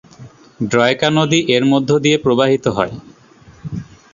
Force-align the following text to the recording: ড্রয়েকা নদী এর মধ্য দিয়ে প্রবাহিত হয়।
ড্রয়েকা 0.63 1.09
নদী 1.11 1.39
এর 1.55 1.63
মধ্য 1.71 1.89
দিয়ে 2.03 2.17
প্রবাহিত 2.17 2.65
হয়। 2.77 2.93